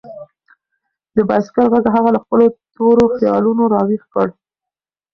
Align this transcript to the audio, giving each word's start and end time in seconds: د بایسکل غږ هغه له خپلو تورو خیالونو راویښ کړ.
د 1.15 1.17
بایسکل 1.29 1.65
غږ 1.73 1.85
هغه 1.95 2.09
له 2.15 2.19
خپلو 2.23 2.45
تورو 2.75 3.05
خیالونو 3.17 3.63
راویښ 3.73 4.03
کړ. 4.13 4.27